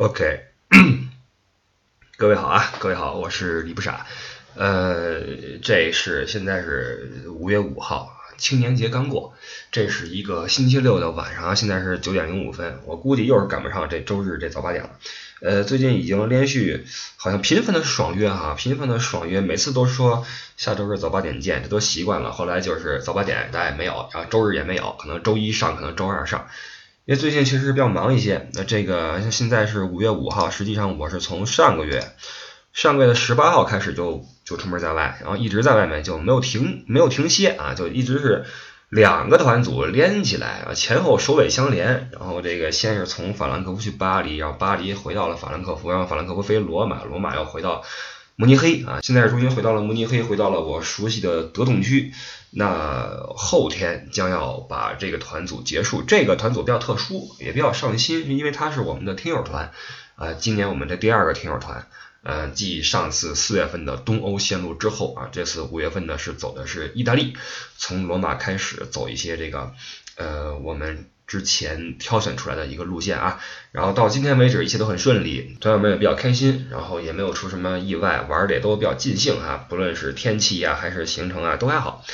[0.00, 0.44] OK，
[2.16, 4.06] 各位好啊，各位好，我是李不傻。
[4.54, 5.20] 呃，
[5.62, 9.34] 这是现在是五月五号，青年节刚过，
[9.70, 14.90] 这是一个星期六的晚上，现在是九点零五分，我估计又是赶不上这周日这早八点了。
[15.42, 20.24] 呃，最近已经连续好像频繁的爽约哈，频繁的爽约，每次都说
[20.56, 22.32] 下周日早八点见，这都习惯了。
[22.32, 26.48] 后来就是早八点大家也没有，然后周日也没有，可能周一上，可能周二上。
[27.06, 32.04] 因为最近确实是比较忙一些，那这个像现在是五月五号，实际上我是从上个月
[32.72, 38.44] 上个月的十八号开始就就出门在外，然后一直在外面就没有停没有停歇啊，就一直是
[38.88, 47.82] 两个团组连起来啊，前后首尾相连，然后这个先是从法兰克福去巴黎，然后巴黎回到了法兰克福，然后法兰克福飞罗马，罗马又回到。
[48.40, 52.10] 慕尼黑啊，现在终于回到了慕尼黑，回到了我熟悉的德动区。
[52.48, 56.02] 那后天将要把这个团组结束。
[56.02, 59.72] 这个团组比较特殊，也比较上心，因为它是我们的听友团
[60.14, 60.32] 啊。
[60.32, 61.86] 今年我们的第二个听友团，
[62.22, 67.36] 呃，继上次四月份的东欧线路之后啊，这次五月份呢是走的是意大利，
[67.76, 69.74] 从罗马开始走一些这个
[70.16, 71.10] 呃我们。
[71.30, 73.38] 之前挑选出来的一个路线啊，
[73.70, 82.04] 然后到今天为止一切都很顺利，团友们也比较开心，然后也没有出什么意外，玩的也都比较尽兴啊，不论是天气呀还是行程啊都还好。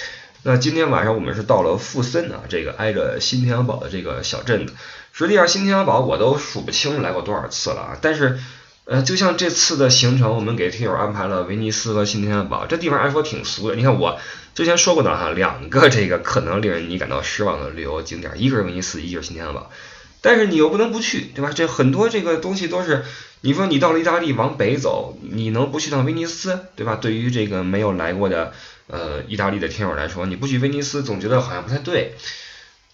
[0.42, 4.74] 那今天晚上我们是到了富森啊，这个挨着新天鹅堡的这个小镇子，
[5.14, 8.38] 实际上新天鹅堡我都数不清来过多少次了啊，但是。
[8.86, 13.74] 呃，就像这次的行程，我们给听友安排了威尼斯和新天鹅堡，这地方按说挺俗的。
[13.74, 14.20] 你看我
[14.54, 19.72] 之前说过的哈，两个这个可能令人你感到失望的旅游景点，一个是威尼斯，一个是新天鹅堡。
[20.20, 21.50] 但是你又不能不去，对吧？
[21.52, 23.04] 这很多这个东西都是，
[23.40, 26.94] 你说你到了意大利往北走，你能不去趟威尼斯，对吧？
[26.94, 28.52] 对于这个没有来过的
[28.86, 32.14] 呃意大利的听友来说，你不去威尼斯，总觉得好像不太对。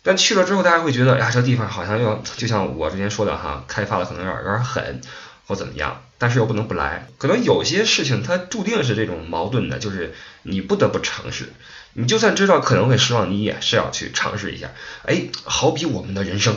[0.02, 5.02] 但去了之后，大家会觉得，呀，这地方好像又就像我之前说的哈，开发的可能有点有点狠。
[5.46, 7.08] 或怎么样，但是又不能不来。
[7.18, 11.52] 可能有些事情它注定是这种矛盾的，就是你不得不尝试。
[11.94, 14.70] 你就算知道可能会失望，你也是要去尝试一下。
[15.04, 16.56] 哎，好比我们的人生，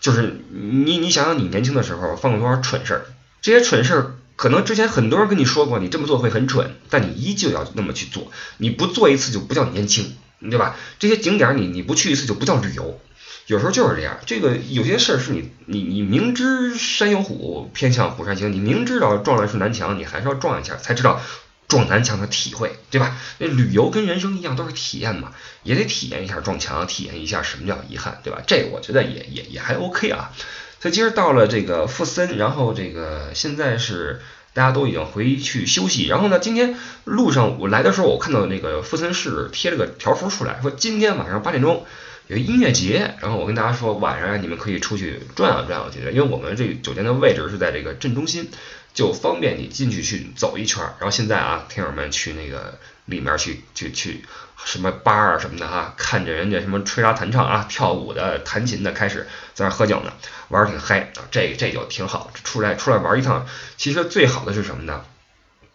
[0.00, 3.06] 就是你你想想，你年轻的时候犯过多少蠢事儿？
[3.42, 8.30] 这些蠢事儿可能之前很多人跟你说过，你这么做会很蠢，但你依旧要那么去做。
[8.58, 10.76] 你不做一次就不叫年轻，对吧？
[10.98, 13.00] 这些景点你你不去一次就不叫旅游。
[13.46, 21.20] 有时候就是这样，这个有些事儿是你你你明知山有虎，偏向虎山行，你明知道撞了是南墙，你还是要撞一下，才知道
[21.68, 23.16] 撞南墙的体会，对吧？
[23.38, 28.40] 那旅游跟人生一样，都是体验嘛，也得体验一下撞墙，体验一下什么叫遗憾，对吧？
[28.44, 30.32] 这我觉得也也也还 OK 啊。
[30.80, 34.20] 所以今儿到了这个富森，然后这个现在是
[34.54, 36.74] 大家都已经回去休息，然后呢，今天
[37.04, 41.86] 路上我来的时候，我看到那个富森市贴了个条幅出来，说今天晚上八点钟。
[42.28, 48.50] 有音乐节，然后我跟大家说，晚上你们可以出去转悠转悠去，因为我们这酒店的位置是在这个镇中心，
[48.94, 50.82] 就方便你进去去走一圈。
[50.98, 54.24] 然后现在啊，听友们去那个里面去去去
[54.64, 60.12] 什么吧啊什么的哈，看着人家什么吹拉弹唱啊、跳舞的、弹琴的，开始在那喝酒呢，
[60.48, 62.32] 玩儿挺嗨啊，这这就挺好。
[62.42, 65.04] 出来出来玩一趟，其实最好的是什么呢？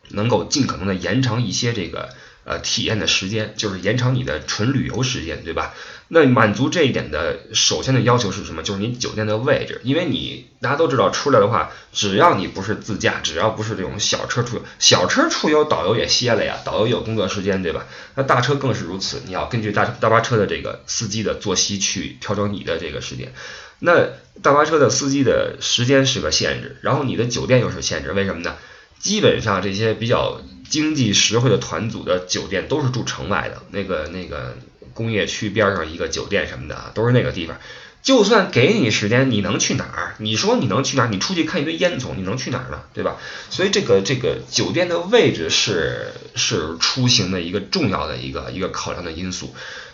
[0.09, 2.09] 能够尽可能的延长一些这个。
[2.43, 5.73] 呃，体验的时间就是延长你的纯旅游时间，对吧？
[6.07, 8.63] 那满足这一点的首先的要求是什么？
[8.63, 17.85] 就是你酒店的位置，因为你大家都知道，出来的话，只要你不是自驾，只要不是这种小车出游，小车出游导游也歇了呀，导游有工作时间，对吧？
[18.15, 23.33] 那大车更是如此，你要根据大大巴车的这个司机的作息去调整你的这个时间。
[23.79, 24.09] 那
[24.41, 28.57] 大巴车的司机的时间是个限制，然后你的酒店又是限制，为什么呢？
[28.99, 30.41] 基本上这些比较
[30.71, 34.57] 经济实惠的团组的酒店都是住城外的，那个那个
[34.93, 37.57] 工业区边上一个酒店什么的都是那个地方。
[38.01, 40.15] 就算给你时间，你能去哪儿？
[40.17, 41.09] 你说你能去哪儿？
[41.09, 42.81] 你出去看一堆烟囱，你能去哪儿呢？
[42.95, 43.17] 对吧？
[43.51, 49.53] 所以这个这个酒店的位置是是出行的一个重要的一个一个考量的因素。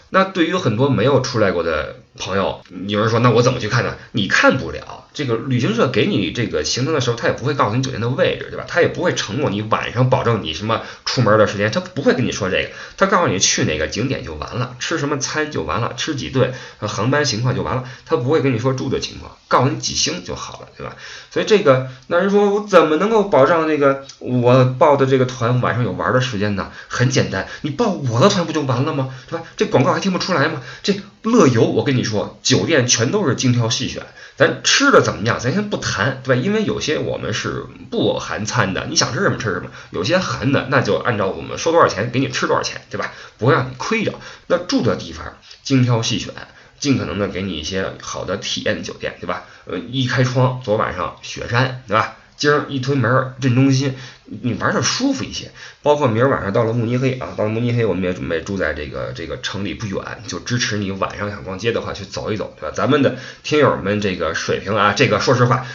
[0.10, 3.96] 那对于很多没有出来过的朋友，有人说那我怎么去看呢？
[4.12, 5.06] 你看不了。
[5.14, 8.66] 这个旅行社给你这个行程的时候，他也不会告诉你酒店的位置，对吧？
[8.68, 12.70] 他也不会承诺你晚上保证你什么出门的时间，他不会跟你说这个。
[12.98, 17.84] 他告诉你去哪个景点就完了，吃什么餐就完了，吃几顿，航班情况就完了。
[18.06, 20.96] 他不会跟你说住的情况，告诉你几星就好了，对吧？
[21.32, 26.72] 所以这个那人说我怎么能够保障那个我报的这个团晚上有玩的时间呢？
[26.88, 29.10] 很简单，你报我的团不就完了吗？
[29.28, 29.44] 对吧？
[29.58, 30.62] 这广告还听不出来吗？
[30.84, 30.94] 这。
[31.24, 34.06] 乐游，我跟你说，酒店全都是精挑细选。
[34.36, 35.40] 咱吃的怎么样？
[35.40, 36.42] 咱先不谈，对吧？
[36.42, 39.72] 因为有些我们是不含餐的，你想吃什么吃什么。
[39.90, 43.14] 有些含的，那就按照我们说多少钱给你吃多少钱，对吧？
[43.40, 44.14] 不会让你亏着。
[44.46, 46.34] 那住的地方精挑细选，
[46.80, 49.46] 尽可能的给你一些好的体验的酒店，对吧？
[49.66, 52.18] 呃，一开窗，昨晚上雪山，对吧？
[52.38, 53.96] 今儿一推门，镇中心，
[54.42, 55.52] 你玩的舒服一些。
[55.82, 62.74] 包括明儿晚上到了慕尼黑啊，到了慕尼黑，我们也准备住在这个这个城里不远，就支持你晚上想逛街的话去走一走，对吧？
[62.76, 65.66] 咱们的听友们这个水平啊，这个说实话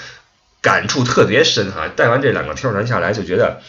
[0.60, 1.88] 感触特别深哈。
[1.88, 3.62] 带完这两个听友团下来，就觉得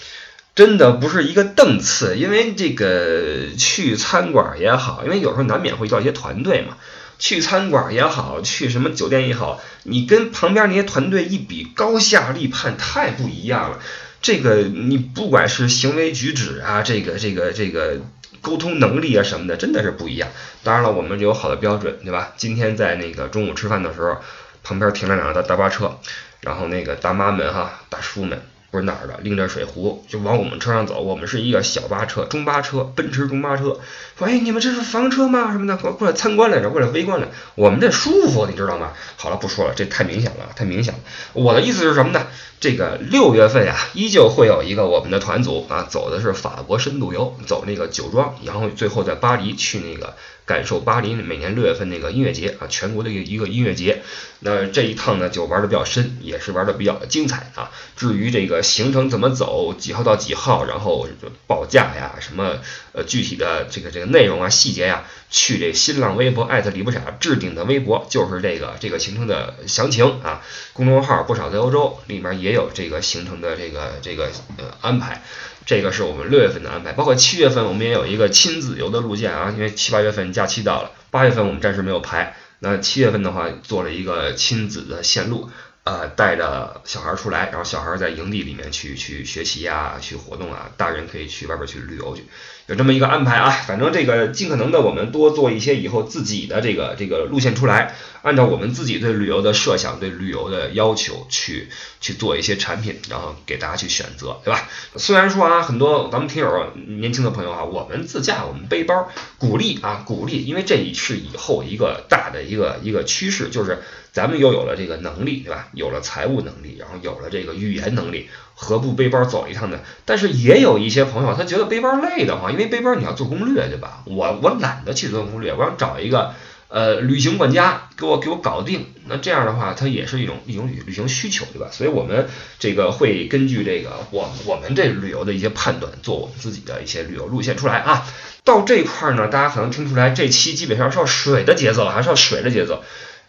[0.55, 6.77] 真的不是一个档次，因为这个去餐馆也好，因为有时候难免会遇到一些团队嘛。
[7.19, 13.79] 去餐馆也好，去什么酒店也好，你跟旁边那些团队一比，高下立判，太不一样了。
[14.23, 17.99] 这个你不管是行为举止啊，这个这个这个
[18.41, 20.29] 沟通能力啊什么的，真的是不一样。
[20.63, 22.31] 当然了，我们有好的标准，对吧？
[22.37, 24.17] 今天在那个中午吃饭的时候，
[24.63, 25.99] 旁边停了两个大大巴车，
[26.39, 28.41] 然后那个大妈们哈，大叔们。
[28.73, 30.99] 不是哪儿的，拎着水壶就往我们车上走。
[30.99, 33.79] 我们是一个小巴车、中巴车，奔驰中巴车。
[34.17, 35.51] 说，哎，你们这是房车吗？
[35.51, 37.27] 什么的，过过来参观来着，过来围观来。
[37.53, 38.93] 我们这舒服，你知道吗？
[39.15, 40.99] 好了，不说了，这太明显了，太明显了。
[41.33, 42.25] 我的意思是什么呢？
[42.59, 50.15] 这个六月份呀，依旧会有一个我们的团组啊，走的是法国深度游，走那个酒庄，然后最后在巴黎去那个。
[50.45, 54.01] 感受巴黎每年六月份那个音乐节啊，全国的一个音乐节。
[54.39, 57.71] 那这一趟呢，就玩的比较深，也是玩的比较精彩啊。
[57.95, 61.07] 至于这个行程怎么走，几号到几号，然后
[61.47, 62.57] 报价呀，什么
[62.91, 70.43] 呃具体的这个这个内容啊、细节呀，去这新浪微博艾特李不傻置顶的微博，就是这个这个行程的详情啊。
[70.73, 75.23] 公众号不少在欧洲里面也有这个行程的这个这个呃安排。
[75.65, 85.49] 这个是我们六月份的安排，包括七月份我们也有一个亲子游的路线啊，因为七八月份假期到了，八月份我们暂时没有排，那七月份的话做了一个亲子的线路。
[85.85, 92.23] 呃，带着小孩出来，然后小孩在营地里面去去学习啊，去活动啊，大人可以去外边去旅游去，
[92.67, 93.49] 有这么一个安排啊。
[93.49, 101.69] 反正这个尽可能的，我们多做一些以后自己的这个这个路线出来，按照我们自己对旅游的设想、对旅游的要求去
[102.01, 104.67] 去做一些产品，然后给大家去选择，对吧？
[104.95, 113.83] 虽然说啊，很多咱们听友年轻的朋友啊，我们自驾，我们背包，鼓励啊，鼓励，因为这是以后一个大的一个一个趋势，就是。
[114.13, 115.69] 咱们又有了这个能力，对吧？
[115.73, 119.79] 有了财务能力，然后有了这个语言能力，何不背包走一趟呢？
[120.05, 124.03] 但是也有一些朋友，他觉得背包累得慌，因为背包你要做攻略，对吧？
[124.05, 126.33] 我我懒得去做攻略，我要找一个
[126.67, 128.85] 呃旅行管家给我给我搞定。
[129.05, 131.67] 那这样的话，它也是一种一种旅旅行需求，对吧？
[131.71, 132.29] 所以我们
[132.59, 138.05] 这个会根据这个我我们这旅游的一些判断，做我们自己的一些旅游路线出来啊。
[138.45, 142.83] 到这块儿呢，大家可能听出来，这期基本上是要水的节奏了，还是要水的节奏，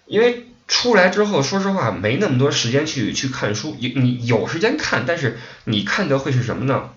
[0.06, 0.48] 因为。
[0.66, 6.90] 出来之后，说实话没那么多时间去去看书，你你有时间看，但是你看的会是什么呢？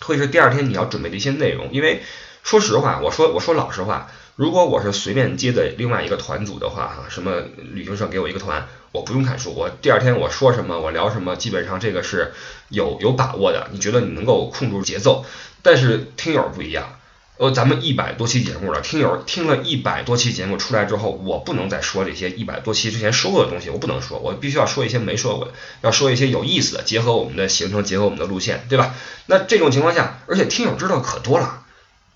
[0.00, 1.70] 会是第二天你要准备的一些内容。
[1.72, 2.02] 因为
[2.42, 7.42] 说实话，我说我说老实话，如果我是随便接的另外一个团组的话，哈，什么
[7.72, 12.32] 旅行社给我一个团，我不用看书，我第二天我说什么，我聊什么，基本上这个是
[12.68, 13.68] 有有把握的。
[13.72, 15.24] 你觉得你能够控住节奏，
[15.62, 16.99] 但是听友不一样。
[17.40, 28.94] 呃，咱们一百多期节目了，听友听了一百多期节目出来之后，我不能再说这些一百多期之前说过的东西，我不能说，我必须要说一些没说过的，要说一些有意思的，结合我们的行程，结合我们的路线，对吧？
[29.24, 31.62] 那这种情况下，而且听友知道可多了，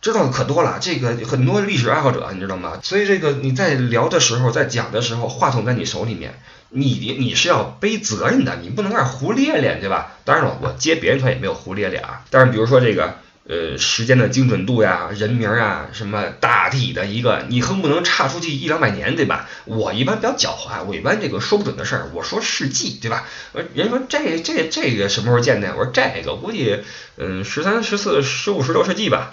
[0.02, 2.78] 知道的可多了，这个很多历史爱好者，你知道吗？
[2.82, 6.38] 所以这个你在聊的时候，在讲的时候，话筒在你手里面，
[6.68, 10.18] 你你是要背责任的，你不能那胡咧咧，对吧？
[10.24, 13.23] 当然了，我接别人团也没有胡咧咧啊，但是比如说这个。
[13.46, 19.48] 呃，时间的精准度呀，人名啊，什么大体的一个，你恨不能差出去一两百年，对吧？
[19.66, 23.26] 我一般比较狡猾，我一般这个说不准的事儿，我说世纪，对吧？
[23.74, 25.76] 人说这这这个什么时候建的？
[25.76, 26.80] 我说这个估计，
[27.18, 29.30] 嗯，十三、十四、十五、十六世纪吧。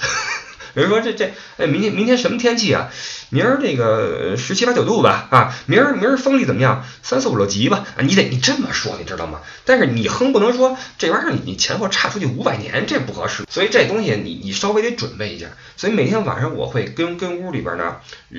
[0.74, 2.90] 有人说这这，哎，明天明天什么天气啊？
[3.30, 6.86] 明儿这个十七八九度吧，啊，明儿明儿风力怎么样？
[7.02, 9.40] 三四五六级吧，啊，你得你这么说，你知道吗？
[9.66, 13.44] 但是你哼不能说这玩意儿你前后差出去五百年，这不合适。
[13.50, 15.48] 所以这东西你你稍微得准备一下。
[15.78, 17.98] 所以每天晚上我会跟跟屋里边呢，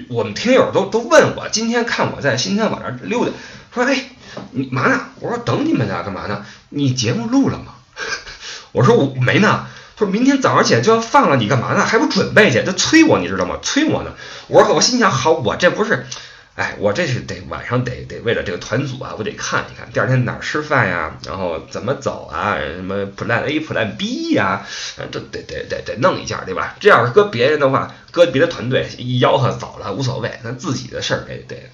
[0.08, 3.32] 我们听友都都问我，今天看我在新天晚上溜达，
[3.74, 4.10] 说哎，
[4.50, 5.00] 你嘛呢？
[5.20, 6.44] 我说等你们呢，干嘛呢？
[6.68, 7.74] 你节目录了吗？
[8.72, 9.66] 我说我没呢。
[10.06, 11.85] 明天早上起来就要放了，你干嘛呢？
[11.85, 12.62] 还不准备去？
[12.62, 13.59] 他催我，你知道吗？
[13.62, 14.12] 催我呢。
[14.49, 16.06] 我说我心想，好，我这不是，
[16.54, 24.66] 哎，我这是得晚上得得为了这个团组啊，我得看一看第二天哪儿吃饭呀，然后怎么走啊，什么 plan A plan B 呀，
[25.11, 26.76] 这得得得得弄一下，对吧？
[26.80, 31.71] 这要是搁别人的话，搁别的团队一吆喝走了无所谓，那自己的事儿得得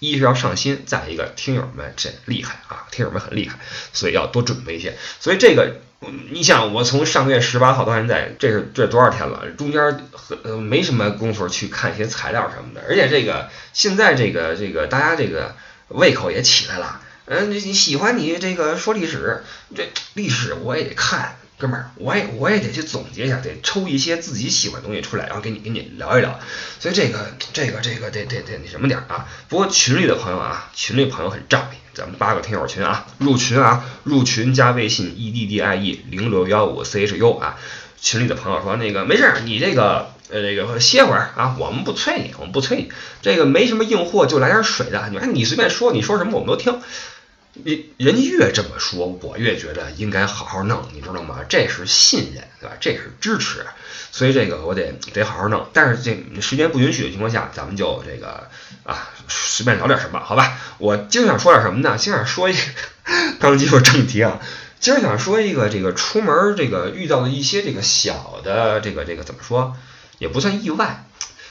[0.00, 3.60] 一是要上心，再一个听友们这厉害啊，听友们很厉害，
[3.92, 4.96] 所以要多准备一些。
[5.20, 5.76] 所以这个，
[6.30, 9.48] 你想我从上个月十八号到现在，这是这多少天了？
[9.56, 10.00] 中间
[10.42, 15.54] 呃没什么功夫去看一些材料什么的，而且这个现在这个这个大家这个
[15.88, 17.00] 胃口也起来了。
[17.26, 19.44] 嗯，你喜欢你这个说历史，
[19.76, 21.36] 这历史我也得看。
[21.60, 26.40] 哥们儿，我也我也得去总结一下，得抽一些自己喜欢的东西出来，然后给你给你聊一聊。
[26.78, 29.28] 所以这个这个这个得得得那什么点儿啊。
[29.48, 37.58] 不过群里的朋友啊，群里朋友很仗义，咱们八个听友群啊，入群啊，入群加微信 e d d i e 零六幺五 c h u 啊。
[38.00, 42.90] 群里的朋友说那个没事，你这个呃这个歇会儿啊，我们不催你，我们不催你。
[43.20, 45.10] 这个没什么硬货，就来点水的。
[45.10, 46.80] 你看你随便说，你说什么我们都听。
[47.52, 51.40] 你人家越这么说，我越觉得应该好好弄，你知道吗？
[51.48, 52.76] 这是信任，对吧？
[52.80, 53.66] 这是支持，
[54.12, 55.68] 所以这个我得得好好弄。
[55.72, 58.48] 但是这时间不允许的情况下，咱们就这个
[58.84, 60.58] 啊，随便聊点什么，好吧？
[60.78, 61.96] 我今儿想说点什么呢？
[61.98, 62.58] 今儿想说一个，
[63.40, 64.40] 刚进入正题啊，
[64.78, 69.76] 今儿想说一个这个出门这个遇到的一些这个小的这个这个怎么说，
[70.18, 71.04] 也不算意外。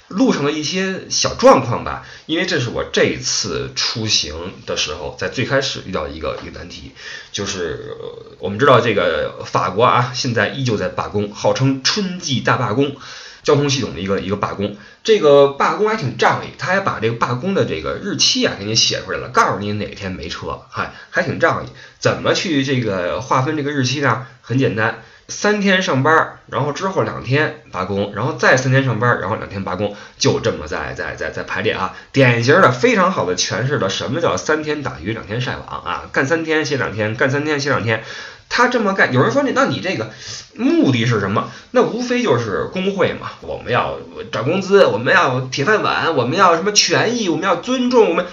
[0.10, 6.92] 路上的一些小状况吧，因为这是我这次出行的时候，在最开始遇到一个一个难题，
[7.32, 7.96] 就是
[8.40, 12.96] 我们知道这个法国啊，现在依旧在罢工，号称春季大罢工，
[13.44, 14.76] 交通系统的一个一个罢工。
[15.04, 21.70] 这个罢工还挺仗义，他还把这个罢工的这个日期啊给你写出来了，告诉你哪天没车，还还挺仗义。
[22.00, 24.26] 怎么去这个划分这个日期呢？
[24.42, 25.04] 很简单。
[25.30, 38.04] 三天上班，然后之后两天罢工，然后再三天上班，然后两天罢工，就这么在在在在排列啊，典型的非常好的诠释了什么叫三天打鱼两天晒网啊，干三天歇两天，干三天歇两天，
[38.50, 40.12] 他这么干，有人说你那你这个
[40.56, 41.52] 目的是什么？
[41.72, 44.00] 那无非就是工会嘛，我们要
[44.32, 48.26] 涨工资，我们要铁饭碗，我们要什么权益，我们要尊重我们。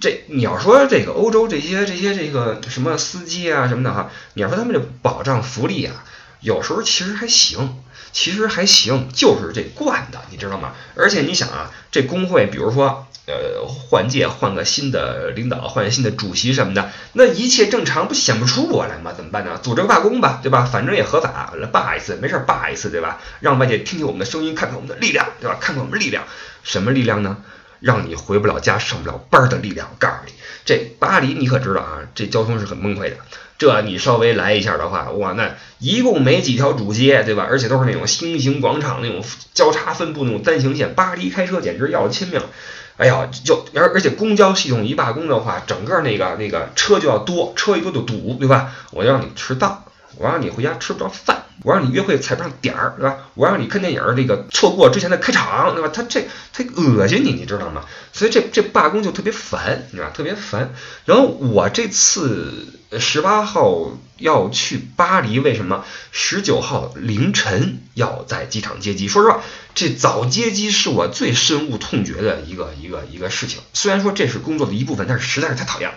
[0.00, 6.04] 这你要说这个欧洲这些这些这个什么司机啊什么的哈，你要说他们这保障福利啊。
[6.40, 7.82] 有时候其实还行，
[8.12, 10.72] 其实还行，就是这惯的，你知道吗？
[10.96, 19.12] 而且你想啊，这工会，比如说，呃，换届换个新的领导，换新的主席什么的，那一切正常，不显不出我来吗？
[19.16, 19.58] 怎么办呢？
[19.62, 20.64] 组织罢工吧，对吧？
[20.64, 23.20] 反正也合法，来罢一次，没事罢一次，对吧？
[23.40, 25.58] 让外界听听我们的声音，看看我们的力量，对吧？
[25.60, 26.24] 看看我们力量，
[26.64, 27.36] 什么力量呢？
[27.80, 29.88] 让你回不了家、上不了班的力量。
[29.90, 30.32] 我告诉你，
[30.66, 32.00] 这巴黎你可知道啊？
[32.14, 33.16] 这交通是很崩溃的。
[33.60, 37.46] 这你稍微来一下的话，哇，那一共没几条主街，对吧？
[37.46, 40.94] 而且都是那种新型广场，那种交叉分布那种单行线。
[40.94, 42.40] 巴黎开车简直要了亲命，
[42.96, 48.72] 哎呀，就而而且公交系统一罢工的话，整个那个那个车就要多，车一多就堵，对吧？
[48.92, 49.84] 我就让你迟到，
[50.16, 51.44] 我让你回家吃不着饭。
[51.62, 53.18] 我让你约会踩不上点儿，对吧？
[53.34, 55.90] 我让你看电影儿，这个错过之前的开场，对吧？
[55.92, 57.84] 他这他恶心你，你知道吗？
[58.12, 60.72] 所以这这罢工就特别烦，你知道特别烦。
[61.04, 62.66] 然后我这次
[62.98, 65.84] 十八号要去巴黎，为什么？
[66.10, 69.08] 十九号凌晨要在机场接机。
[69.08, 69.42] 说实话，
[69.74, 73.60] 这早接机是我最深恶痛绝的一个一个一个事情。
[73.74, 75.96] 虽然说这是工作的一部分，但是实在是太讨厌了。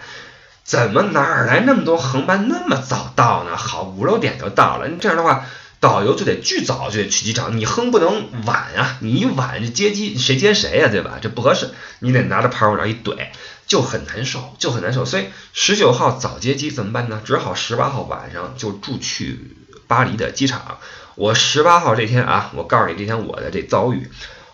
[0.63, 3.57] 怎么哪儿来那么多航班那么早到呢？
[3.57, 4.87] 好，五六点就到了。
[4.87, 5.45] 你这样的话，
[5.81, 8.97] 导游就得巨早就得去机场，你哼不能晚啊！
[9.01, 10.87] 你一晚接机，谁接谁呀？
[10.89, 11.19] 对吧？
[11.21, 13.27] 这不合适，你得拿着牌往那儿一怼，
[13.67, 15.03] 就很难受，就很难受。
[15.03, 17.21] 所以十九号早接机怎么办呢？
[17.25, 20.77] 只好十八号晚上就住去巴黎的机场。
[21.15, 24.09] 我十八号这天啊，我告诉你这天我的这遭遇，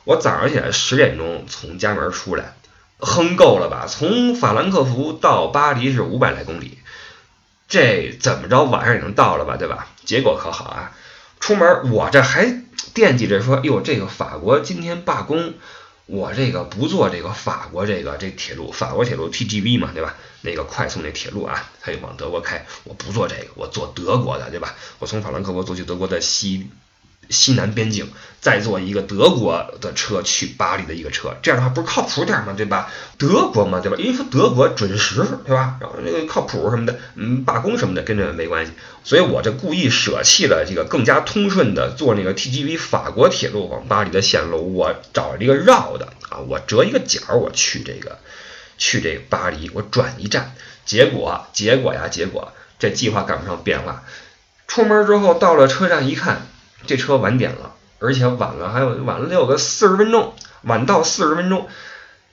[0.05, 2.55] 我早上起来十点钟从家门出来。
[2.99, 3.87] 哼够了吧？
[3.87, 6.77] 从法兰克福到巴黎是五百来公里，
[7.67, 9.55] 这怎么着晚上也能到了吧？
[9.57, 9.87] 对吧？
[10.03, 10.91] 结果可好啊！
[11.39, 12.63] 出门我这还
[12.93, 15.53] 惦记着说，哟，这个法国今天罢工，
[16.07, 20.15] 我这个不坐这个法国这个这铁路，法国铁路 TGV 嘛，对吧？
[20.41, 24.75] 那个快速那铁路啊，它就往德国开，我不坐这个，我坐德国的，对吧？
[24.99, 26.69] 我从法兰克福坐去德国的西。
[27.29, 28.09] 西南边境，
[28.41, 32.53] 再坐一个德国的车去巴黎的一个车，这样的话不是靠谱点吗？
[32.57, 32.91] 对吧？
[33.17, 33.97] 德国嘛，对吧？
[33.99, 35.77] 因为说德国准时，对吧？
[35.79, 38.71] 然后那个靠谱什么的，嗯，罢工什么的跟这没关系，
[39.03, 48.17] 所以我这故意舍弃了这个更加通顺的坐那个 TGV 法国铁路往巴黎的线路，我找了一个绕的啊，我折一个角，我去这个
[48.77, 50.55] 去这个巴黎，我转一站，
[50.85, 54.03] 结果结果呀，结果这计划赶不上变化，
[54.67, 56.47] 出门之后到了车站一看。
[56.85, 60.33] 这车晚点了，而且晚了还有晚了得有个四十分钟，
[60.63, 61.67] 晚到四十分钟。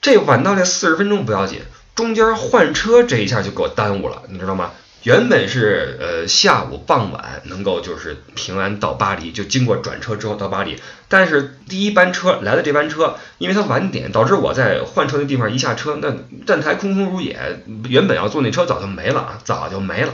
[0.01, 1.61] 这晚到这四十分钟不要紧，
[1.95, 4.71] 中间换车这一下就给我耽误了，你知道吗？
[5.03, 10.79] 原本是呃下午傍晚能够就是平安到巴黎，就经过转车之后到巴黎。
[11.07, 16.13] 但是第一班车来的这班车，因为它晚点，导致我在换车的地方一下车，那
[16.45, 20.13] 站台空空如也，原本要坐那车早就没了啊，早就没了。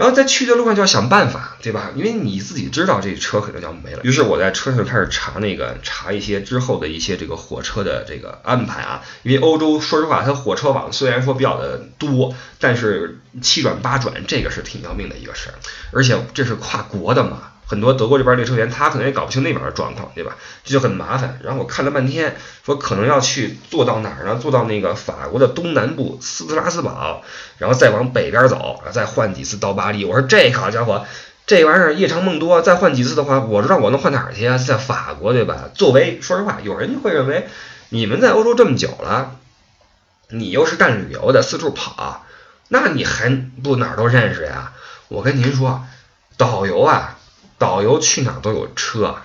[0.00, 1.90] 然后在去的路上就要想办法，对吧？
[1.94, 4.00] 因为你自己知道这车可能要没了。
[4.02, 9.02] 于是我在车上就开始查那个查一些之后的一些这个火车的这个安排啊。
[9.22, 15.54] 因为欧洲说实话，它火车网虽然说比较的多，但是七转八转，这个是挺要命的一个事儿。
[15.92, 17.52] 而且这是跨国的嘛。
[17.70, 20.36] 很多德国这边列车员，他可能也搞不清那边的状况，对吧？
[20.64, 21.38] 这就很麻烦。
[21.44, 22.36] 然后我看了半天，
[22.66, 24.40] 说可能要去坐到哪儿呢？
[24.42, 27.22] 坐到那个法国的东南部斯特拉斯堡，
[27.58, 30.04] 然后再往北边走，再换几次到巴黎。
[30.04, 31.06] 我说这好家伙，
[31.46, 34.58] 这玩意儿夜长梦多，再换几次的话，我知道我能换哪儿去啊？
[34.58, 35.70] 在法国，对吧？
[35.72, 37.46] 作为说实话，有人会认为
[37.90, 39.36] 你们在欧洲这么久了，
[40.30, 42.26] 你又是干旅游的，四处跑，
[42.66, 43.30] 那你还
[43.62, 44.72] 不哪儿都认识呀？
[45.06, 45.84] 我跟您说，
[46.36, 47.18] 导游啊。
[47.60, 49.16] 导游去哪都有车，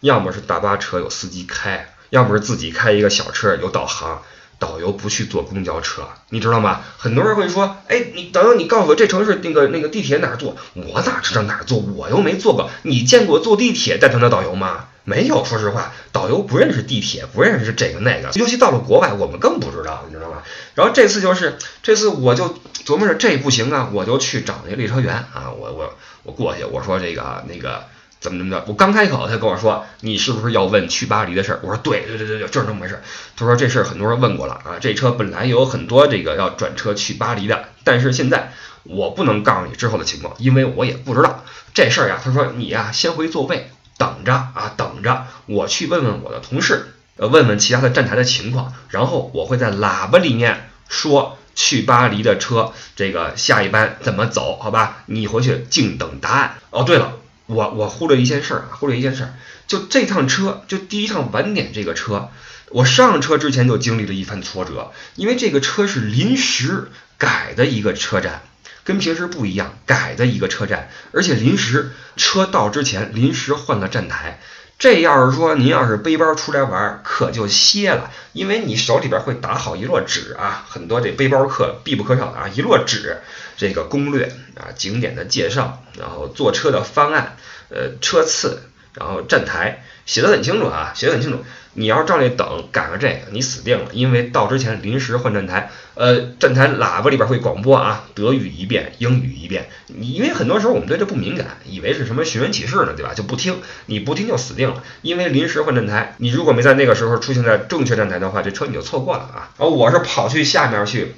[0.00, 4.20] 要么是大巴车有司机开，要么是自己开一个小车有导航。
[4.58, 6.80] 导游不去坐公交车，你知道吗？
[6.98, 10.56] 很多人会说，哎，你导游，你告诉我这城市那个那个地铁哪儿坐？
[10.74, 11.78] 我哪知道哪儿坐？
[11.78, 12.68] 我又没坐过。
[12.82, 14.86] 你见过坐地铁带团的导游吗？
[15.04, 15.44] 没有。
[15.44, 18.30] 说实话，导游不认识地铁，不认识这个那个。
[18.34, 20.42] 尤其到了国外，我们更不知道，你知道吗？
[20.74, 25.94] 然后这次就是这次，我就琢磨着这不行啊，我就去找那个列车员啊，我我
[26.24, 27.84] 我过去，我说这个那个。
[28.20, 28.64] 怎么怎么着？
[28.66, 33.02] 我刚开口，他跟我说：“你是不是要问去巴黎的事儿？”我说：“对对对对，就是这么回事。”
[33.36, 41.44] 他说：“这事儿很多人问过了啊，这车本来有很多这个要转车去巴黎的，但是现在我不能告诉你之后的情况，因为我也不知道
[41.74, 55.04] 这事儿呀。”他说：“你呀，先回座位等着啊，等着，我去问问我的同事，呃，问问其他的站台的情况，然后我会在喇叭里面说去巴黎的车这个下一班怎么走，好吧？
[55.06, 56.54] 你回去静等答案。
[56.70, 57.14] 哦，对了。”
[57.46, 59.34] 我我忽略一件事儿啊，忽略一件事儿，
[59.66, 62.30] 就这趟车，就第一趟晚点这个车，
[62.70, 68.40] 我上车之前就经历了一番挫折，因为这个车是临时改的一个车站，
[68.84, 74.40] 跟平时不一样，改的一个车站，而且临时车到之前临时换了站台。
[74.76, 83.18] 这要是说您要是背包出来玩，可就歇了，因为你手里边会打好一摞纸啊，很多这背包客必不可少的啊，一摞纸，
[83.56, 87.36] 这个攻略啊，景点的介绍，然后坐车的方案，
[87.70, 91.44] 呃，车次，然后站台，写的很清楚啊，写的很清楚。
[91.74, 99.68] 你要是照那等赶上这个，你死定了，因为到之前临时换站台，呃，站台喇叭里边会广播啊，德语一遍，英语一遍。
[99.88, 103.12] 你因为很多时候我们对这不敏感，以为是什么寻人启事呢，对吧？
[103.12, 109.50] 就不听，你不听就死定了，因为临时换站台，你如果没在那个时候出现在正确站台的话，这车你就错过了啊。
[109.58, 111.14] 然后我是跑去下面去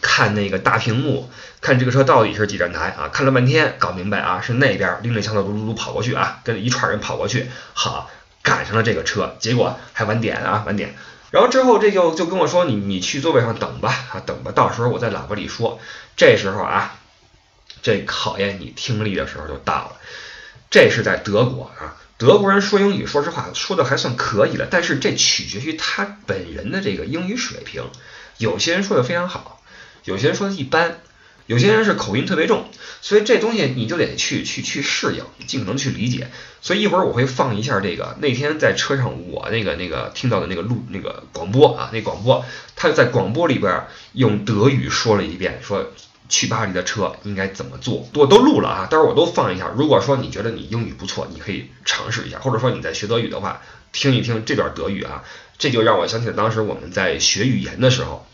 [0.00, 1.28] 看那个大屏幕，
[1.60, 3.10] 看这个车到底是几站台啊？
[3.12, 8.08] 看了半天，搞明白啊，是那边拎着枪的嘟嘟嘟跑过去啊，跟一串人跑过去，好。
[8.42, 10.94] 赶上了这个车，结果还晚点啊，晚点。
[11.30, 15.80] 然后之后这就就跟我说，你你去座位上等吧，啊等吧，到时候我在喇叭里说。
[16.16, 16.96] 这时候啊，
[17.82, 19.92] 这考验你听力的时候就到了。
[20.70, 27.84] 这是在德国啊，德国人说英语，说实话说的还算可以了，但是这取决于他本人的这个英语水平。
[28.38, 29.62] 有些人说的非常好，
[30.04, 30.98] 有些人说的一般。
[31.46, 32.64] 有些人是口音特别重，
[33.00, 36.30] 所以这东西你就得去去去适应，尽可能去理解。
[36.60, 42.44] 所以一会儿我会放一下这个那天在车上我那个那个听到的那个录那个广播啊，那广播
[42.76, 45.92] 他在广播里边用德语说了一遍，说
[46.28, 49.72] 去巴黎的车应该怎么做，我都录了啊，待会儿我都放一下。
[49.76, 53.60] 如果说你觉得你英语不错，你可以尝试一下，或者说你在学德语的话，
[53.92, 55.24] 听一听这段德语啊，
[55.58, 58.24] 这就让我想起了当时我们在学语言的时候。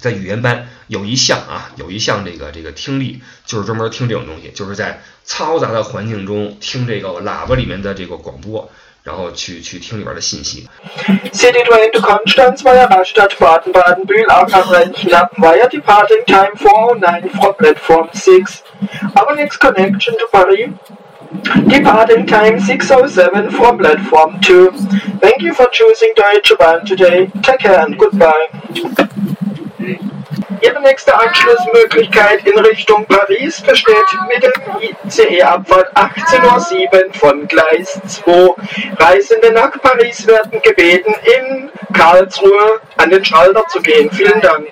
[0.00, 8.70] 在语言班有一项啊，有一项这个这个听力，就是专门听这种东西，就是在嘈杂的环境中听这个喇叭里面的这个广播，
[9.02, 10.68] 然后去去听里边的信息。
[11.32, 18.62] City train to Konstanz via Rastatt, Baden-Baden, Bühl-Aachen, Rheinschnappen via departing time 409 from platform six.
[19.14, 20.70] Our next connection to Paris.
[21.68, 24.70] Departing time 607 from platform 2.
[25.20, 27.30] Thank you for choosing Deutsche Bahn today.
[27.42, 28.48] Take care and goodbye.
[30.61, 33.95] Ihre nächste Anschlussmöglichkeit in Richtung Paris besteht
[34.29, 34.53] mit dem
[35.05, 38.55] ICE-Abfahrt 18.07 Uhr von Gleis 2.
[38.97, 44.09] Reisende nach Paris werden gebeten, in Karlsruhe an den Schalter zu gehen.
[44.11, 44.69] Vielen Dank.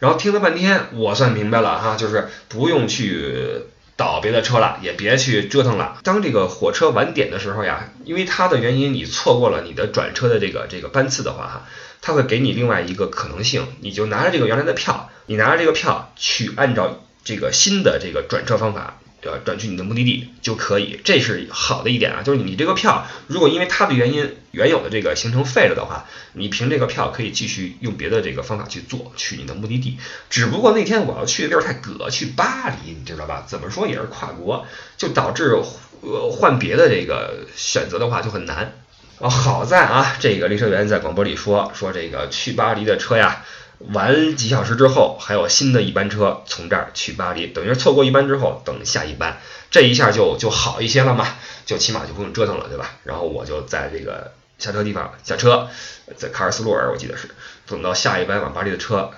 [0.00, 3.62] 然后听了半天，我算明白了哈，就是不用去
[3.96, 5.96] 倒别的车了，也别去折腾了。
[6.02, 11.62] 当这个火车晚点的时候呀，因为它的原因，你错过了你的转车的这个这个班次的话哈。
[12.01, 18.99] 他会给你另外一个可能性，你就拿着这个原来的票，你拿着这个票去按照这个新的这个转车方法。
[19.23, 22.23] 呃，转去你的目的地就可以，这是好的一点啊。
[22.23, 29.97] 就是你这个票，如果因为它的原因，原有的这个行程废了的话，你凭这个票可以继续用别的这个方法去做，去你的目的地。
[30.29, 33.43] 只不过那天我要去的地儿太葛，去巴黎，你知道吧？
[33.45, 35.57] 怎么说也是跨国，就导致
[36.01, 38.79] 呃换别的这个选择的话就很难。
[39.19, 43.43] 啊，好在啊，这个列车员在广播里说说这个去巴黎的车呀。
[43.91, 51.27] 晚几小时之后，还有新的一班车从这儿去巴黎，等于是错过一班之后，等下一班，这一下就就好一些了嘛，
[51.65, 52.91] 就起码就不用折腾了，对吧？
[53.03, 55.67] 然后我就在这个下车地方下车，
[56.15, 57.29] 在卡尔斯洛尔，我记得是
[57.67, 59.11] 等到下一班往巴黎的车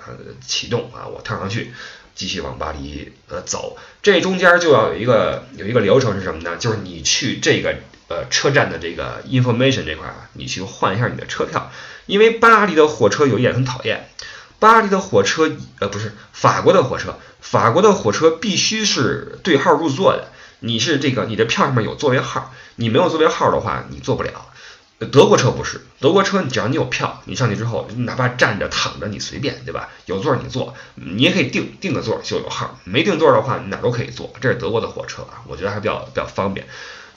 [0.46, 1.72] 启动啊，我跳上去
[2.14, 3.78] 继续往巴黎呃走。
[4.02, 6.56] 这中间就要有一个有一个流程是什么呢？
[6.58, 7.76] 就是你去这个
[8.10, 11.70] 呃车站的这个 information 这块儿，你去换一下你的车票，
[12.06, 14.10] 因为巴黎的火车有一点很讨厌。
[14.58, 20.28] 巴黎的火车，呃，不是法国的火车，法国的火车必须是对号入座的。
[20.58, 24.30] 你是这个，你的票上面有座位号，你没有座位号的话，你坐不了。
[25.10, 29.88] 德国车不是，德国车只要你有票，你上去之后，哪怕站着躺着你随便，对吧？
[30.04, 34.30] 有座你坐，你也可以定定个座就有号，没定座的话你哪都可以坐。
[34.42, 36.66] 这是德国的火车啊，我觉得还比较比较方便。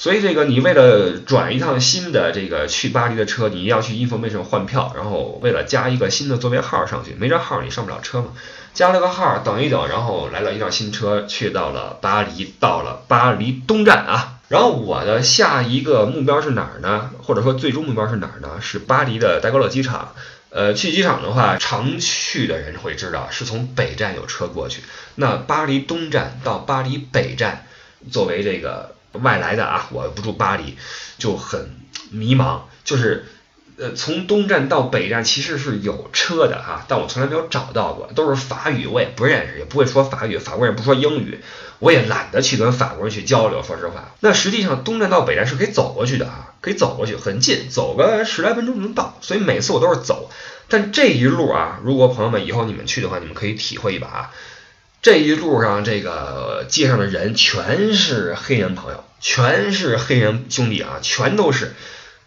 [0.04, 8.34] 所以这个你为了转一趟新的这个去巴黎的车，你要去 information 换票，然后为了加一个新的座位号上去，没这号你上不了车嘛。
[8.74, 14.40] 加了个号，等一等，然后来了一辆新车，去到了巴黎，到了巴黎东站啊。
[14.50, 17.12] 然后我的下一个目标是哪儿呢？
[17.22, 18.60] 或者说最终目标是哪儿呢？
[18.60, 20.16] 是巴黎的戴高乐机场。
[20.50, 24.82] 呃，去机场的话，常去的人会知道是从北站有车过去。
[25.16, 27.66] 那巴黎东站到巴黎北站，
[28.12, 28.93] 作为这个。
[29.22, 30.78] 外来的啊，我不住巴黎，
[31.18, 31.76] 就很
[32.12, 32.62] 迷茫。
[32.84, 33.26] 就是，
[33.78, 41.40] 呃，从东站到北站其实是有车的啊，但我从来没有找到过，都是法语，我也不认识，也不会说法语，法国人不说英语，
[41.80, 43.64] 我也懒得去跟法国人去交流。
[43.64, 49.18] 说实话，那实际上东站到北站是可以走过去的啊，可以走过去，很近，走个十来分钟就能到。
[49.22, 50.30] 所以每次我都是走，
[50.68, 54.32] 但这一路啊，如果朋友们以后你们去的话，你们可以体会一把啊。
[55.04, 61.74] 这一路上，这个街上的人全是黑人朋友，全是黑人兄弟啊，全都是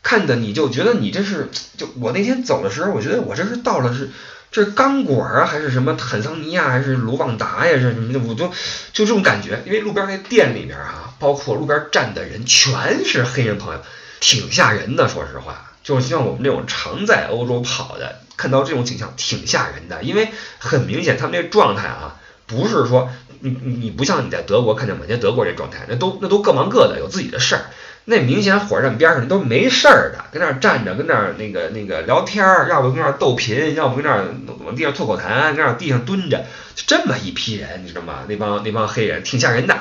[0.02, 4.10] 看的你就觉得你这是就我那天走的时候，我觉得我这是到了是
[4.52, 8.46] 这是刚果啊，还是什么坦桑尼亚，还是卢旺达呀，这什么的，我就
[8.92, 9.62] 就这种感觉。
[9.64, 13.80] 因为路边那店里面啊，包括路边站的人全是黑人朋友，
[14.20, 15.08] 挺吓人的。
[15.08, 22.20] 说实话，就像我们这种常在欧洲跑的，看到这种景象挺吓人的，因为很明显他们这状态啊。
[22.46, 27.66] 不是说你你你不像你在德国看见满街德国这状态，那都那都各忙各的，有自己的事儿。
[28.08, 34.26] 那明显火车站边上都没事儿的，跟那儿站着，跟那儿那个那个聊天儿，要不跟那儿逗贫，要不跟那儿
[34.64, 36.44] 往地上吐口痰，跟那儿地上蹲着，
[36.76, 38.20] 就这么一批人，你知道吗？
[38.28, 39.76] 那帮那帮黑人挺吓人的。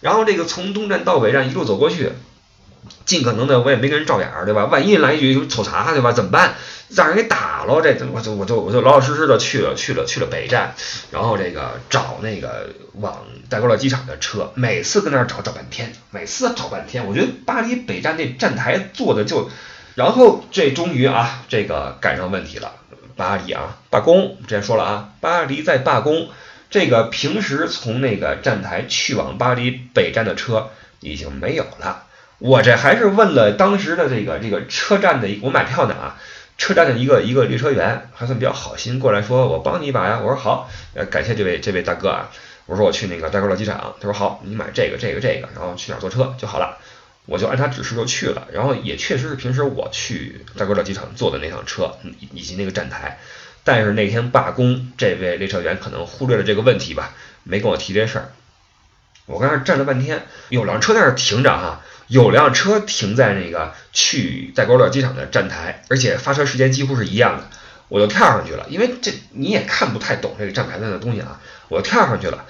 [0.00, 2.10] 然后这个从东站到北站一路走过去。
[3.04, 4.66] 尽可能的，我也没跟人照眼儿，对吧？
[4.66, 6.12] 万一来一句瞅查，对吧？
[6.12, 6.54] 怎么办？
[6.94, 10.74] 让人给打了，这我就我就我就老老实实的去了去了去了北站，
[11.10, 17.06] 然后这个找那个往戴高乐机场的车，每次跟那儿找找半天，每次找半天。
[17.06, 19.48] 我觉得巴黎北站那站台做的就，
[19.94, 22.72] 然后这终于啊，这个赶上问题了，
[23.16, 26.28] 巴黎啊罢工，之前说了啊，巴黎在罢工，
[26.68, 30.68] 这个平时从那个站台去往巴黎北站的车
[31.00, 32.02] 已经没有了。
[32.42, 36.18] 我这还是问了当时的这个这个车站的，我买票呢啊，
[36.58, 40.18] 车站的一个一个列车员还算比较好心，过来说我帮你一把呀。
[40.20, 42.30] 我说好，呃，感谢这位这位大哥啊。
[42.66, 46.78] 我说我去那个戴高乐机场，他说好，你买这个这个这个，然后去哪儿坐车就好了。
[47.26, 53.20] 我就按他指示就去了，然后也确实是平时我去戴高乐机场坐的那趟车以以及那个站台。
[53.62, 58.32] 但是那天罢工，这位列车员可能忽略了这个问题吧，没跟我提这事儿。
[59.26, 61.80] 我跟那儿站了半天，有辆车在那儿停着哈。
[62.12, 67.48] 有辆车停在那个去戴高乐机场的站台，而且发车时间几乎是一样的，
[67.88, 68.66] 我就跳上去了。
[68.68, 72.44] 因为这你也看不太懂这个站牌上的东西啊，我跳上去了。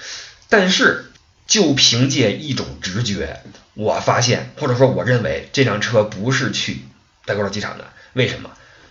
[0.49, 1.13] 但是
[1.47, 3.41] 就凭借一种直觉，
[3.75, 6.81] 我发现或者说我认为这辆车不是去
[7.25, 7.85] 戴高乐机场的。
[8.15, 8.51] 为什么？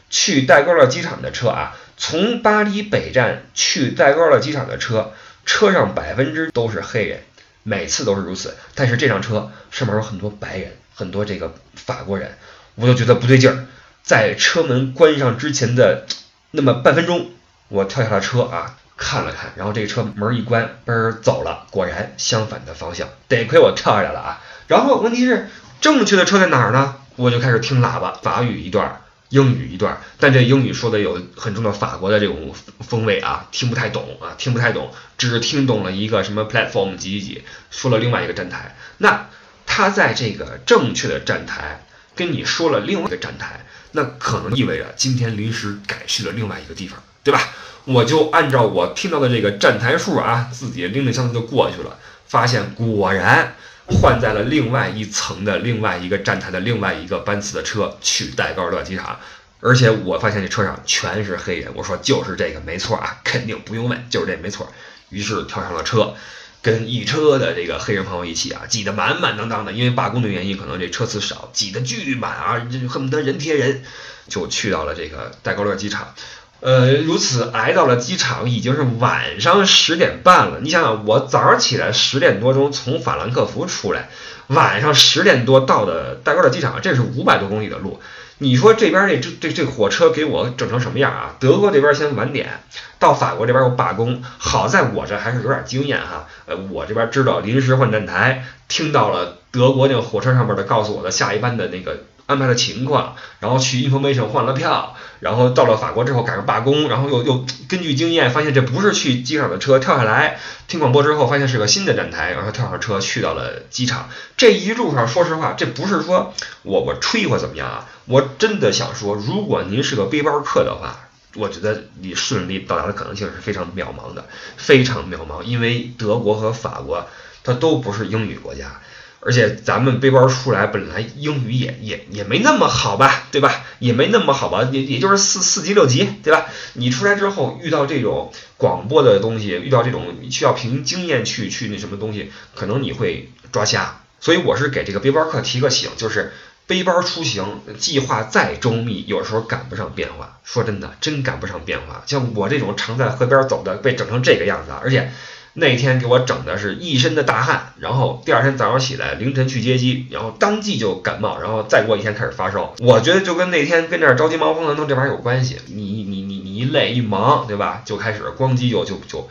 [0.09, 5.11] 去戴高乐机场的车啊，从巴黎北站去戴高乐机场的车，
[5.45, 7.19] 车上百分之都是黑人。
[7.63, 12.37] 每次都是如此，但是这辆车上面有很多白人，很多这个法国人，
[12.75, 13.65] 我就觉得不对劲儿。
[14.03, 16.05] 在车门关上之前的
[16.49, 17.29] 那么半分钟，
[17.67, 21.67] 我跳下了车啊，看了看，然后这车门一关，嘣走了。
[21.69, 24.41] 果然相反的方向，得亏我跳下来了啊。
[24.67, 25.49] 然后问题是
[25.81, 26.95] 正确的车在哪儿呢？
[27.17, 29.00] 我就开始听喇叭，法语一段，
[29.31, 38.75] 英语一段，但这英语说的有很重的法国的这种风味啊，听不太懂啊，听不太懂，只听懂了一个什么 platform 几几几，说了另外一个站台。
[38.99, 39.27] 那
[39.65, 47.41] 他在这个正确的站台跟你说了另外一个站台，那可能意味着今天临时改去了另外一个地方，对吧？
[47.85, 53.55] 我就按照我听到的这个站台数啊，自己拎着箱子就过去了，发现果然
[53.87, 59.19] 换在了另外一层的另外一个站台的另外一个班次的车去戴高乐机场，
[59.59, 64.71] 而且我发现这车上全是黑人，我说就是这个没错啊，肯定不用问，就是这没错。
[65.09, 66.15] 于是跳上了车，
[66.61, 73.83] 跟一车的这个黑人朋友一起啊，挤得满满当当的，因为罢工的原因，可能这车次少，挤得巨满啊，这恨不得人贴人，
[74.27, 76.13] 就去到了这个戴高乐机场。
[76.61, 80.59] 呃，如此挨到了机场，已经是晚上十点半了。
[80.61, 84.09] 你想想，我早上起来十点多钟从法兰克福出来，
[84.45, 87.99] 晚上十点多到的戴高乐机场，这是五百多公里的路。
[88.37, 91.35] 你说这边这这这这火车给我整成什么样啊？
[91.39, 92.61] 德国这边先晚点，
[92.99, 94.21] 到法国这边又罢工。
[94.37, 102.03] 好在我这还是有点经验哈，呃，我这边知道临时换站台，听到了德国那个火车上面的告诉我的下一班的那个。
[102.27, 114.09] 安排的情况，然后去 information 换了票，然后到了法国之后赶上罢工，然后又又根据经验发现这不是去机场的车，跳下来听广播之后发现是个新的站台，然后跳上车去到了机场。
[114.35, 124.25] 这一路上说实话，这不是说我我吹或怎么样啊，我真的想说，如果您是个背包客的话，我觉得你顺利到达的可能性是非常渺茫的，
[124.57, 127.07] 非常渺茫，因为德国和法国
[127.43, 128.81] 它都不是英语国家。
[129.23, 133.63] 而且咱们背包出来本来英语也也也没那么好吧，对吧？
[133.77, 136.47] 也没那么好吧，也也就是四四级六级，对吧？
[136.73, 144.01] 你出来之后遇到这种广播的东西，遇到这种需要凭经验去去那什么东西，可能你会抓瞎。
[144.19, 146.33] 所以我是给这个背包客提个醒，就是
[146.65, 150.39] 背包出行计划再周密，有时候赶不上变化。
[150.43, 152.01] 说真的，真赶不上变化。
[152.07, 155.11] 像我这种常在河边走的，被整成这个样子，而且。
[155.53, 162.73] 那天给我整的是一身的大汗，然后第二天早上起来凌晨去接机，然后当即就感冒，然后再过一天开始发烧。
[162.79, 165.59] 我觉得就跟那天跟这儿着急忙慌的弄这玩意儿有关系。
[165.67, 167.81] 你你你你一累一忙，对吧？
[167.83, 169.29] 就开始咣叽就就就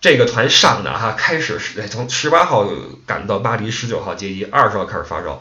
[0.00, 2.68] 这个团上的哈，开始是从十八号
[3.06, 5.40] 赶到巴黎，十九号接机，二十号开始发烧，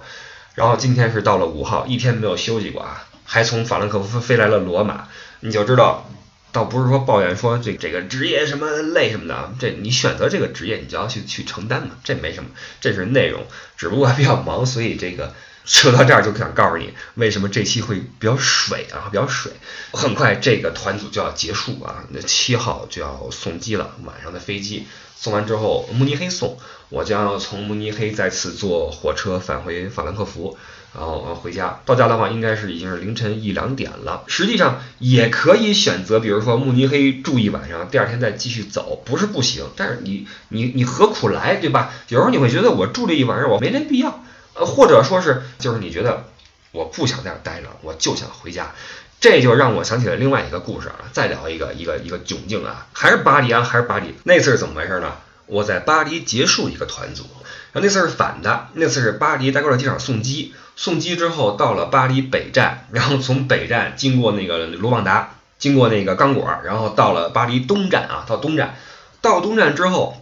[0.54, 5.08] 然后今天是到了五号，一天没有休息过啊，还从法兰克福飞来了罗马，
[5.40, 6.08] 你就知道。
[6.56, 15.34] 倒不是说抱怨说这这个职业什么累什么的，这你选择这个职业，你就要去去承担嘛，这没什么，这是内容，只不过比较忙，所以这个
[15.66, 19.52] 说到这儿就想告诉你，为什么这期会比较水啊，比较水。
[19.92, 24.86] 很快这个团组就要结束啊，那七号就要送机了，晚上的飞机
[25.18, 26.58] 送完之后，慕尼黑送，
[26.90, 30.58] 我将要从慕尼黑再次坐火车返回法兰克福。
[30.98, 34.24] 然后回家，到家的话应该是已经是凌晨一两点了。
[34.28, 39.66] 实际上也可以选择，比如说慕尼黑住一晚上，第二天再继续走，不是不行。
[39.76, 41.92] 但是你你你何苦来，对吧？
[42.08, 44.24] 有时候你会觉得我住这一晚上我没这必要，
[44.56, 46.26] 呃，或者说是就是你觉得
[46.72, 48.74] 我不想在这待着，我就想回家。
[49.22, 54.14] 这就让我想起了另外一个故事啊，再聊一个一个一个窘境啊，还是巴黎啊，还是巴黎。
[54.24, 55.14] 那次是怎么回事呢？
[55.48, 57.24] 我在巴黎结束一个团组，
[57.72, 60.54] 然后那次是反的，那次是巴黎戴高乐机场送机。
[60.76, 68.76] 送机之后到了巴黎北站，然后从北站经过那个卢旺达，经过那个刚果，然后到了巴黎东站啊，到东站，
[69.22, 70.22] 到东站之后，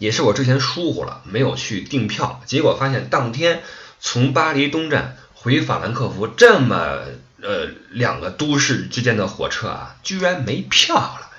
[0.00, 3.62] 也是我之前疏忽了，没有去订票，结果发现当天
[4.00, 6.98] 从巴黎东站回法兰克福这么
[7.40, 11.30] 呃两个都市之间的火车啊，居然没票了，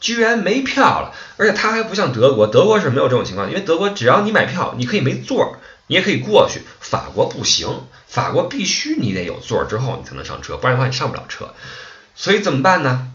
[0.00, 5.58] 居然没票了，而且它还不像德国，德国是没有这种情况，因为德国只要你买票，你可以没座。
[5.86, 7.68] 你也可以过去，法国不行，
[8.06, 11.52] 法国必须你得有座之后你才能上车，不然的话你上不了车。
[12.14, 13.12] 所以怎么办呢？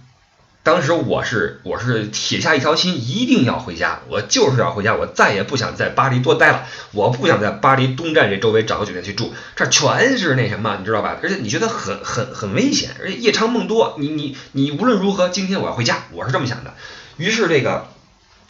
[0.64, 11.18] 当时我是我是铁下一条心，一定要回家，我就是要回家，我再也不想在巴黎多待了，我不想在巴黎东站这周围找个酒店去住，这全是那什么，你知道吧？
[11.24, 16.74] 而且你觉得很很很危险，而且夜长梦多，你你你无论如何，今天我要回家，我是这么想的。
[17.18, 17.88] 于是这个。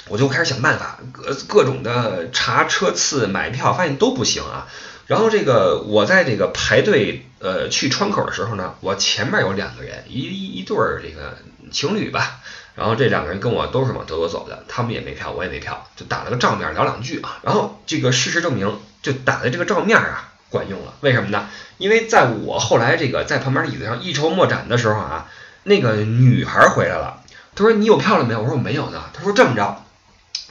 [0.08, 4.66] 我就开始想办法，各各种的查车次、买票，发现都不行啊。
[5.10, 11.36] 然后这个我在这个排队呃去窗口的时候呢，我前面有两个人，一一对儿这个
[11.72, 12.42] 情侣吧。
[12.76, 17.40] 然后这两个人跟我都是往德国走的，他们也没票，我也没票，就打了个照面聊两句啊。
[17.42, 20.94] 然后这个事实证明，就打的这个照面啊管用了。
[21.02, 21.50] 为什么呢？
[21.80, 25.28] 因为在我后来这个在旁边椅子上一筹莫展的时候啊，
[25.64, 27.24] 那个女孩回来了，
[27.56, 28.42] 她说你有票了没有？
[28.42, 29.06] 我说我没有呢。
[29.12, 29.84] 她说这么着。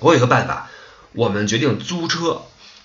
[0.01, 0.69] 我有一个办法，
[1.13, 2.43] 我们决定租车，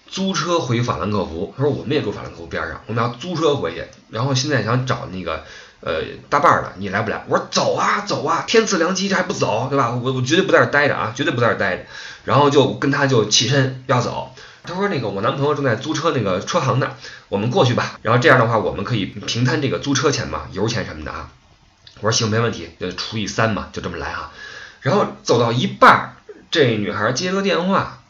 [0.07, 1.53] 租车回法兰克福。
[1.57, 3.85] 他说我们也住法兰克福边上，我们要租车回去。
[4.09, 5.43] 然后现在想找那个
[5.81, 7.25] 呃，大半了，你来不来？
[7.27, 9.91] 我说走啊，走啊，天赐良机，这还不走，对吧？
[9.91, 11.85] 我我绝对不在这待着啊，绝对不在这待着。
[12.23, 14.33] 然后就跟他就起身要走。
[14.63, 16.91] 他说那个我男朋友正在租车那个车行呢，
[17.27, 17.99] 我们过去吧。
[18.01, 21.29] 然后这样的话，我们可以平摊这个租车钱嘛，油钱什么的啊。
[21.99, 24.31] 我说行，没问题，就除以三嘛，就这么来哈。
[24.79, 26.15] 然后走到一半，
[26.49, 28.02] 这女孩接个电话，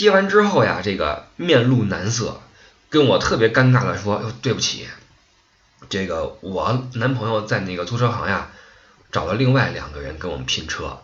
[0.00, 2.40] 接完之后呀，这个面露难色，
[2.88, 4.88] 跟我特别尴尬的说：“哟对不起，
[5.90, 8.50] 这个我男朋友在那个租车行呀，
[9.12, 11.00] 找了另外两个人跟我们拼车，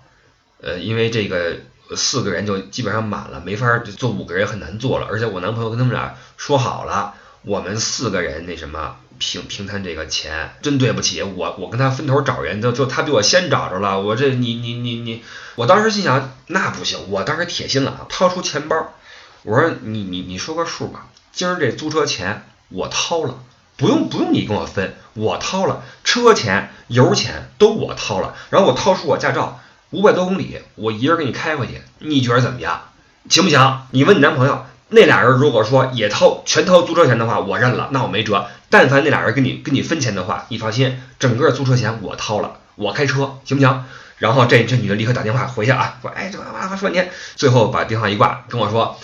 [0.63, 1.59] 呃，因为这个
[1.95, 15.23] 四个人就基本上满了，没法坐五个人很难坐了，而且我男朋友跟他们俩说好了，我们四个人那什么。”平平摊这个钱，真对不起我，我跟他分头找人，就就他比我先找着了，我这你你你你，
[15.55, 18.95] 我当时心想那不行，我当时铁心了啊，掏出钱包，
[19.43, 23.39] 我说你你你说个数吧，今儿这租车钱我掏了，
[23.77, 32.91] 不用不用你跟我分，我掏了，车钱油钱都我掏了，然后我掏出我驾照，五百多公里，我一人给你开回去，你觉得怎么样？
[33.29, 33.81] 行不行？
[33.91, 38.47] 你问你男朋友，那俩人如果说也掏全掏租车钱的话，我认了，那我没辙。
[38.71, 43.85] 但凡那俩人跟你跟你分钱的话，你放心，整个租车钱我掏了，我开车，行不行？
[44.19, 48.99] 然后这这女的立刻打电话回去啊，说哎，这哇哇说半天，最后把电话一挂，跟我说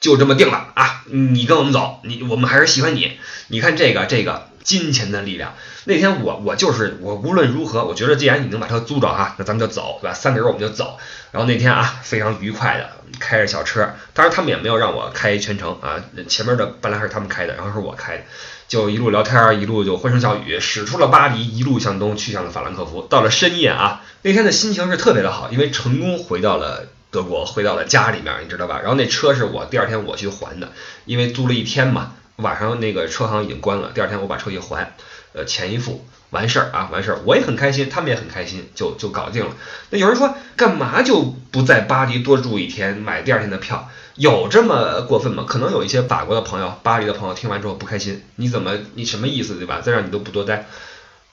[0.00, 3.12] 就这么定了啊，你跟我们走，你我们还是喜欢你，
[3.48, 5.54] 你看这个这个金钱的力量。
[5.84, 10.12] 那天我我就是我无论如何，我觉得既然你能把车租着哈，那咱们就走，对吧？
[10.14, 10.98] 三个人我们就走。
[11.30, 18.24] 然后那天啊，非常愉快的开着小车，当然他们也没有让我开全程啊，前面的本来是他们开的，然后是我开的。
[18.66, 23.02] 就一路聊天，一路就欢声笑语，驶出了巴黎，一路向东去向了法兰克福。
[23.02, 28.80] 到了深夜啊，那天的心情是特别的好，因为成功回到了德国，回到了家里面，你知道吧？
[28.80, 30.72] 然后那车是我第二天我去还的，
[31.04, 34.94] 因为租了一天嘛，晚上那个车行已经关了，第二天我把车一还，
[35.32, 39.52] 呃，钱一付，完事儿啊，完事儿，我也很开心，他们也很开心，就就搞定了。
[39.90, 43.88] 那有人说，干嘛就不在巴黎多住一天，买第二天的票？
[44.16, 45.44] 有这么过分吗？
[45.46, 48.22] 可能有一些法国的朋友、巴黎的朋友听完之后不开心。
[48.36, 49.80] 你怎么，你什么意思，对吧？
[49.82, 50.66] 再让你都不多待。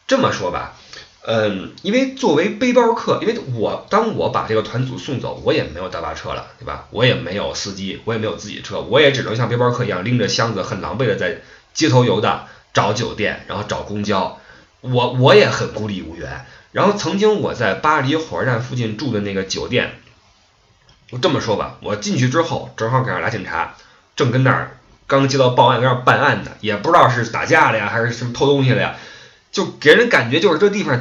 [0.05, 0.73] 这么说吧，
[1.25, 6.87] 嗯，因为作为背包客，因为我当我把这个团组送走，我也没有大巴车了，对吧？
[6.91, 11.37] 我也没有司机，我也没有自己的车，我也只能像背包客一样拎着箱子，很狼狈的在
[11.73, 14.37] 街头游荡，找酒店，然后找公交。
[14.81, 16.45] 我我也很孤立无援。
[16.73, 19.93] 然后曾经我在巴黎火车站附近住的那个酒店。
[21.11, 23.75] 我这么说吧，我进去之后，正好赶上俩警察，
[24.17, 28.97] 正跟那儿刚接到报案，跟那儿办案呢，也不知道是打架了呀，还是什么偷东西了呀，
[29.53, 30.99] 就给人感觉就是这地方。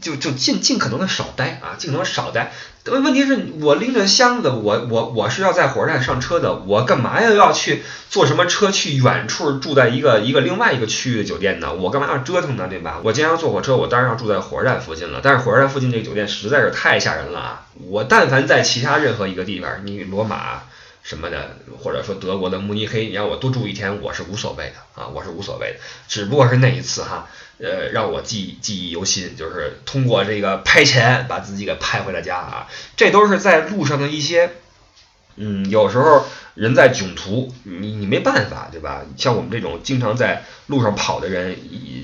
[0.00, 2.52] 就就尽尽可能的少待啊，尽可能少待。
[2.86, 11.74] 问问题是我拎着箱子，我我我是要在火车站上车的，我干嘛要要去坐什么车去远处住在一个一个另外一个区域的酒店呢？
[11.74, 12.66] 我干嘛要折腾呢？
[12.68, 13.00] 对吧？
[13.02, 15.20] 我既然要坐火车，我当然要住在火车站附近了。
[15.22, 17.66] 但是火车站附近这个酒店实在是太吓人了啊！
[17.88, 20.62] 我但凡在其他任何一个地方，你罗马
[21.02, 25.80] 什么的，或者说德国的慕尼黑，你让我多住一天，我是无所谓的啊，我是无所谓的。
[26.08, 27.28] 只不过是那一次哈。
[27.60, 34.52] 呃，让我记记忆犹新，就是通过这个拍钱把自己给拍回了家啊，这都是在路上的一些，
[35.34, 39.02] 嗯，有时候人在囧途，你你没办法，对吧？
[39.16, 41.56] 像我们这种经常在路上跑的人，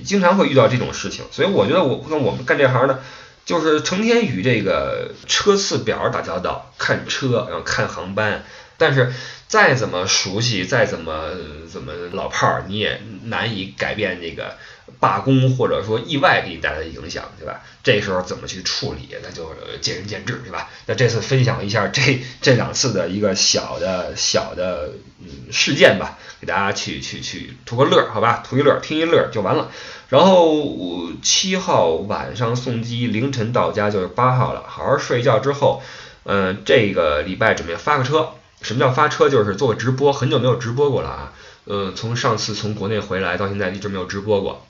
[0.05, 3.01] 经常会遇到这种事情，所以我觉得我跟我们干这行的，
[3.45, 8.45] 就是成天与这个车次表打交道，看车，然后看航班，
[8.77, 9.13] 但是
[9.47, 11.31] 再怎么熟悉，再怎么
[11.71, 14.57] 怎么老炮儿，你也难以改变这个。
[15.01, 17.63] 罢工或者说意外给你带来的影响，对吧？
[17.83, 20.71] 这时候怎么去处理，那就见仁见智，对吧？
[20.87, 28.43] 那这次分享一下这这两次的一个小的小的嗯事件吧，给大家去去去图个乐，好吧？
[28.49, 29.71] 图一乐，听一乐就完了。
[30.09, 34.65] 然后七号晚上送机，凌晨到家就是八号了。
[34.67, 35.83] 好好睡一觉之后，
[36.25, 38.31] 嗯，这个礼拜准备发个车。
[38.63, 39.29] 什么叫发车？
[39.29, 41.33] 就是做个直播，很久没有直播过了啊。
[41.67, 44.67] 嗯，从上次从国内回来到现在一直没有直播过。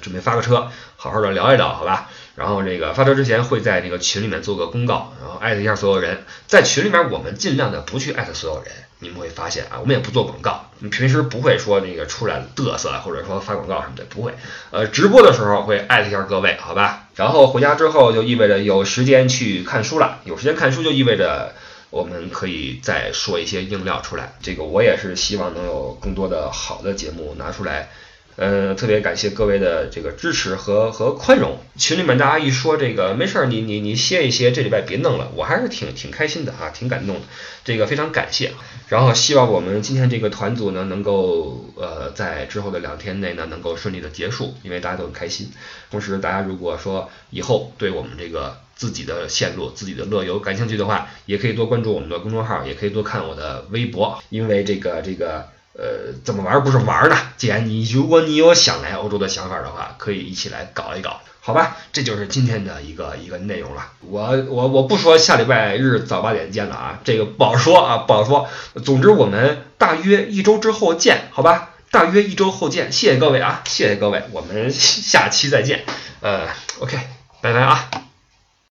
[0.00, 2.08] 准备发个车，好好的聊一聊，好吧？
[2.34, 6.24] 然后这个发车之前会在这个群里面做个公告，然后艾特一下所有人。
[6.46, 14.34] 在群里面，我们尽量的不去艾特所有人，你们会发现啊，我们也不做广告，你平时不会说那个出来嘚瑟，或者说发广告什么的，不会。
[14.70, 17.08] 呃，直播的时候会艾特一下各位，好吧？
[17.16, 21.56] 然后回家之后就意味着有时间去看书了，有时间看书就意味着
[21.90, 24.34] 我们可以再说一些硬料出来。
[24.40, 27.90] 这个我也是希望能有更多的好的节目拿出来。
[28.38, 31.58] 呃，特别感谢各位的这个支持和和宽容。
[31.76, 37.22] 群里面大家一说这个没事儿，你你你歇一歇，这礼拜别弄了，我还是挺挺开心的啊，挺感动的。
[37.64, 38.52] 这个非常感谢。
[38.88, 45.50] 然后希望我们今天这个团组呢，能够呃在之后的两天内呢，能够顺利的结束，因为大家都很开心。
[45.90, 55.48] 同时，大家如果说以后对我们这个自己的线路、自己的乐游感兴趣的话，也可以多关注我们的公众号，也可以多看我的微博，因为这个这个。
[55.78, 57.16] 呃，怎么玩不是玩呢？
[57.36, 61.76] 既然你如果你有想来欧洲的想法的话，可以一起来搞一搞，好吧？
[61.92, 63.92] 这就是今天的一个一个内容了。
[64.00, 68.48] 我我我不说下礼拜日早八点见了啊，这个不好说啊，不好说。
[68.84, 71.70] 总之我们大约一周之后见，好吧？
[71.92, 75.84] 大约一周后见，谢谢各位啊，谢谢各位，我们下期再见。
[76.20, 76.48] 呃
[76.80, 76.98] ，OK，
[77.40, 78.07] 拜拜啊。